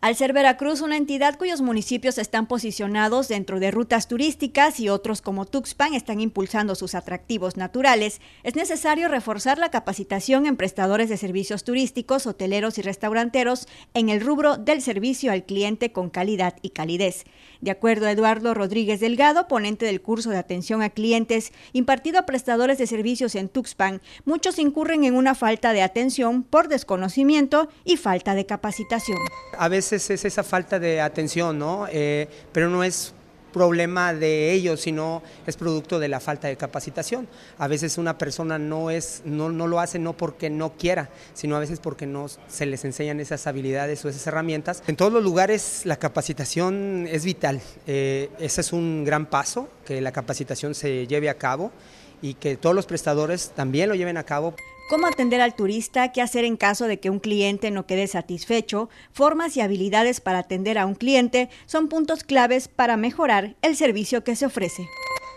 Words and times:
Al 0.00 0.14
ser 0.14 0.32
Veracruz 0.32 0.80
una 0.80 0.96
entidad 0.96 1.36
cuyos 1.36 1.60
municipios 1.60 2.18
están 2.18 2.46
posicionados 2.46 3.26
dentro 3.26 3.58
de 3.58 3.72
rutas 3.72 4.06
turísticas 4.06 4.78
y 4.78 4.88
otros 4.88 5.20
como 5.20 5.44
Tuxpan 5.44 5.92
están 5.92 6.20
impulsando 6.20 6.76
sus 6.76 6.94
atractivos 6.94 7.56
naturales, 7.56 8.20
es 8.44 8.54
necesario 8.54 9.08
reforzar 9.08 9.58
la 9.58 9.72
capacitación 9.72 10.46
en 10.46 10.56
prestadores 10.56 11.08
de 11.08 11.16
servicios 11.16 11.64
turísticos, 11.64 12.28
hoteleros 12.28 12.78
y 12.78 12.82
restauranteros 12.82 13.66
en 13.92 14.08
el 14.08 14.20
rubro 14.20 14.56
del 14.56 14.82
servicio 14.82 15.32
al 15.32 15.44
cliente 15.44 15.90
con 15.90 16.10
calidad 16.10 16.54
y 16.62 16.70
calidez. 16.70 17.24
De 17.60 17.72
acuerdo 17.72 18.06
a 18.06 18.12
Eduardo 18.12 18.54
Rodríguez 18.54 19.00
Delgado, 19.00 19.48
ponente 19.48 19.84
del 19.84 20.00
curso 20.00 20.30
de 20.30 20.38
atención 20.38 20.80
a 20.80 20.90
clientes 20.90 21.52
impartido 21.72 22.20
a 22.20 22.26
prestadores 22.26 22.78
de 22.78 22.86
servicios 22.86 23.34
en 23.34 23.48
Tuxpan, 23.48 24.00
muchos 24.24 24.60
incurren 24.60 25.02
en 25.02 25.16
una 25.16 25.34
falta 25.34 25.72
de 25.72 25.82
atención 25.82 26.44
por 26.44 26.68
desconocimiento 26.68 27.68
y 27.84 27.96
falta 27.96 28.36
de 28.36 28.46
capacitación. 28.46 29.18
A 29.58 29.66
veces 29.66 29.87
es 29.92 30.24
esa 30.24 30.42
falta 30.42 30.78
de 30.78 31.00
atención, 31.00 31.58
¿no? 31.58 31.86
Eh, 31.90 32.28
pero 32.52 32.68
no 32.68 32.84
es 32.84 33.12
problema 33.52 34.14
de 34.14 34.52
ellos, 34.52 34.80
sino 34.80 35.22
es 35.46 35.56
producto 35.56 35.98
de 35.98 36.08
la 36.08 36.20
falta 36.20 36.48
de 36.48 36.56
capacitación. 36.56 37.28
A 37.58 37.68
veces 37.68 37.98
una 37.98 38.18
persona 38.18 38.58
no 38.58 38.90
es, 38.90 39.22
no, 39.24 39.48
no, 39.48 39.66
lo 39.66 39.80
hace 39.80 39.98
no 39.98 40.12
porque 40.12 40.50
no 40.50 40.74
quiera, 40.74 41.10
sino 41.34 41.56
a 41.56 41.60
veces 41.60 41.80
porque 41.80 42.06
no 42.06 42.26
se 42.48 42.66
les 42.66 42.84
enseñan 42.84 43.20
esas 43.20 43.46
habilidades 43.46 44.04
o 44.04 44.08
esas 44.08 44.26
herramientas. 44.26 44.82
En 44.86 44.96
todos 44.96 45.12
los 45.12 45.22
lugares 45.22 45.82
la 45.84 45.96
capacitación 45.96 47.06
es 47.10 47.24
vital. 47.24 47.60
Eh, 47.86 48.30
ese 48.38 48.60
es 48.60 48.72
un 48.72 49.04
gran 49.04 49.26
paso, 49.26 49.68
que 49.84 50.00
la 50.00 50.12
capacitación 50.12 50.74
se 50.74 51.06
lleve 51.06 51.28
a 51.28 51.34
cabo 51.34 51.72
y 52.20 52.34
que 52.34 52.56
todos 52.56 52.74
los 52.74 52.86
prestadores 52.86 53.52
también 53.54 53.88
lo 53.88 53.94
lleven 53.94 54.16
a 54.16 54.24
cabo 54.24 54.54
cómo 54.88 55.06
atender 55.06 55.40
al 55.40 55.54
turista, 55.54 56.12
qué 56.12 56.22
hacer 56.22 56.44
en 56.44 56.56
caso 56.56 56.86
de 56.86 56.98
que 56.98 57.10
un 57.10 57.20
cliente 57.20 57.70
no 57.70 57.86
quede 57.86 58.06
satisfecho, 58.06 58.88
formas 59.12 59.56
y 59.56 59.60
habilidades 59.60 60.20
para 60.20 60.40
atender 60.40 60.78
a 60.78 60.86
un 60.86 60.94
cliente 60.94 61.50
son 61.66 61.88
puntos 61.88 62.24
claves 62.24 62.68
para 62.68 62.96
mejorar 62.96 63.54
el 63.62 63.76
servicio 63.76 64.24
que 64.24 64.34
se 64.34 64.46
ofrece. 64.46 64.88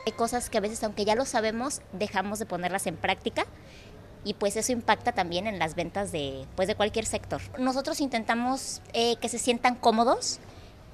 Hay 0.06 0.14
cosas 0.14 0.50
que 0.50 0.58
a 0.58 0.62
veces, 0.62 0.84
aunque 0.84 1.06
ya 1.06 1.16
lo 1.16 1.26
sabemos, 1.26 1.82
dejamos 1.92 2.40
de 2.40 2.46
ponerlas 2.46 2.88
en 2.88 2.96
práctica 2.96 3.46
y 4.24 4.36
pues 4.36 4.56
eso 4.56 4.72
impacta 4.72 5.12
también 5.12 5.48
en 5.48 5.60
las 5.60 5.76
ventas 5.76 6.12
de, 6.12 6.46
pues 6.56 6.68
de 6.68 6.76
cualquier 6.76 7.06
sector. 7.06 7.42
Nosotros 7.60 8.00
intentamos 8.00 8.82
eh, 8.94 9.18
que 9.18 9.30
se 9.30 9.38
sientan 9.38 9.76
cómodos 9.76 10.40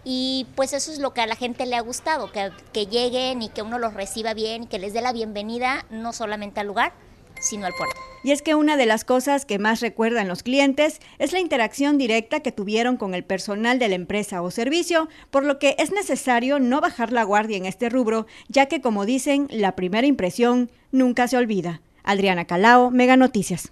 y 0.03 0.47
pues 0.55 0.73
eso 0.73 0.91
es 0.91 0.99
lo 0.99 1.13
que 1.13 1.21
a 1.21 1.27
la 1.27 1.35
gente 1.35 1.65
le 1.65 1.75
ha 1.75 1.81
gustado, 1.81 2.31
que, 2.31 2.51
que 2.73 2.87
lleguen 2.87 3.41
y 3.43 3.49
que 3.49 3.61
uno 3.61 3.77
los 3.77 3.93
reciba 3.93 4.33
bien 4.33 4.65
que 4.65 4.79
les 4.79 4.93
dé 4.93 5.01
la 5.01 5.13
bienvenida 5.13 5.85
no 5.89 6.11
solamente 6.11 6.59
al 6.59 6.67
lugar, 6.67 6.91
sino 7.39 7.65
al 7.67 7.73
puerto. 7.73 8.06
Y 8.23 8.31
es 8.31 8.41
que 8.41 8.55
una 8.55 8.77
de 8.77 8.85
las 8.85 9.05
cosas 9.05 9.45
que 9.45 9.59
más 9.59 9.79
recuerdan 9.79 10.27
los 10.27 10.43
clientes 10.43 10.99
es 11.19 11.33
la 11.33 11.39
interacción 11.39 11.97
directa 11.97 12.41
que 12.41 12.51
tuvieron 12.51 12.97
con 12.97 13.13
el 13.13 13.23
personal 13.23 13.79
de 13.79 13.89
la 13.89 13.95
empresa 13.95 14.41
o 14.41 14.51
servicio, 14.51 15.07
por 15.31 15.45
lo 15.45 15.59
que 15.59 15.75
es 15.79 15.91
necesario 15.91 16.59
no 16.59 16.81
bajar 16.81 17.11
la 17.11 17.23
guardia 17.23 17.57
en 17.57 17.65
este 17.65 17.89
rubro, 17.89 18.25
ya 18.47 18.65
que 18.65 18.81
como 18.81 19.05
dicen, 19.05 19.47
la 19.49 19.75
primera 19.75 20.07
impresión 20.07 20.71
nunca 20.91 21.27
se 21.27 21.37
olvida. 21.37 21.81
Adriana 22.03 22.45
Calao, 22.45 22.89
Mega 22.89 23.17
Noticias. 23.17 23.71